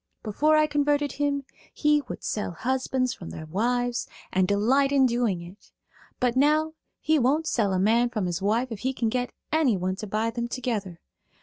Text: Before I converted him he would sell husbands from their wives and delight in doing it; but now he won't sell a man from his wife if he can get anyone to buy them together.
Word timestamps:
Before 0.23 0.57
I 0.57 0.65
converted 0.65 1.11
him 1.11 1.43
he 1.71 2.01
would 2.07 2.23
sell 2.23 2.53
husbands 2.53 3.13
from 3.13 3.29
their 3.29 3.45
wives 3.45 4.07
and 4.33 4.47
delight 4.47 4.91
in 4.91 5.05
doing 5.05 5.43
it; 5.43 5.71
but 6.19 6.35
now 6.35 6.73
he 6.99 7.19
won't 7.19 7.45
sell 7.45 7.71
a 7.71 7.77
man 7.77 8.09
from 8.09 8.25
his 8.25 8.41
wife 8.41 8.71
if 8.71 8.79
he 8.79 8.93
can 8.93 9.09
get 9.09 9.31
anyone 9.51 9.95
to 9.97 10.07
buy 10.07 10.31
them 10.31 10.47
together. 10.47 10.99